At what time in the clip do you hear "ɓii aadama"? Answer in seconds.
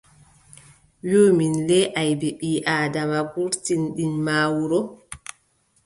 2.39-3.19